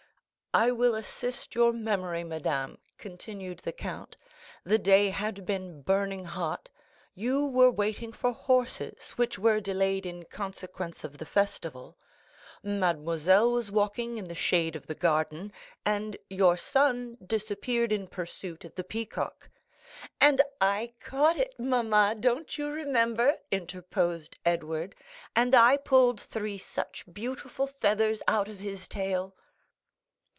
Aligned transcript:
"I 0.53 0.71
will 0.71 0.95
assist 0.95 1.55
your 1.55 1.71
memory, 1.71 2.25
madame," 2.25 2.77
continued 2.97 3.59
the 3.59 3.71
count; 3.71 4.17
"the 4.65 4.77
day 4.77 5.07
had 5.09 5.45
been 5.45 5.81
burning 5.81 6.25
hot; 6.25 6.69
you 7.15 7.45
were 7.47 7.71
waiting 7.71 8.11
for 8.11 8.33
horses, 8.33 9.11
which 9.11 9.39
were 9.39 9.61
delayed 9.61 10.05
in 10.05 10.25
consequence 10.25 11.05
of 11.05 11.17
the 11.17 11.25
festival. 11.25 11.97
Mademoiselle 12.61 13.53
was 13.53 13.71
walking 13.71 14.17
in 14.17 14.25
the 14.25 14.35
shade 14.35 14.75
of 14.75 14.87
the 14.87 14.93
garden, 14.93 15.53
and 15.85 16.17
your 16.29 16.57
son 16.57 17.17
disappeared 17.25 17.93
in 17.93 18.07
pursuit 18.09 18.65
of 18.65 18.75
the 18.75 18.83
peacock." 18.83 19.49
"And 20.19 20.41
I 20.59 20.95
caught 20.99 21.37
it, 21.37 21.55
mamma, 21.59 22.13
don't 22.19 22.57
you 22.57 22.67
remember?" 22.69 23.37
interposed 23.51 24.37
Edward, 24.43 24.95
"and 25.33 25.55
I 25.55 25.77
pulled 25.77 26.19
three 26.19 26.57
such 26.57 27.05
beautiful 27.09 27.67
feathers 27.67 28.21
out 28.27 28.49
of 28.49 28.59
his 28.59 28.89
tail." 28.89 29.33